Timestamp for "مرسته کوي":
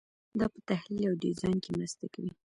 1.77-2.31